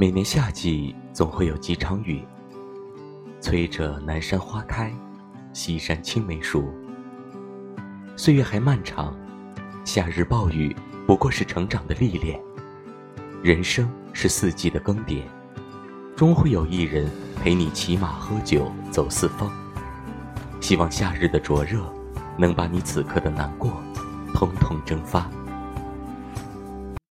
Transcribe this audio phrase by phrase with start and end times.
[0.00, 2.22] 每年夏季总会有几场雨
[3.40, 4.92] 催着南山花开
[5.52, 6.72] 西山青梅熟
[8.16, 9.12] 岁月还漫长
[9.84, 10.74] 夏日暴雨
[11.04, 12.40] 不过是成长的历练
[13.42, 15.22] 人生是四季的更迭
[16.14, 17.10] 终会有一人
[17.42, 19.50] 陪你骑马喝酒走四方。
[20.60, 21.80] 希望夏日的灼热
[22.36, 23.70] 能把你此刻的难过
[24.34, 25.30] 统统蒸发。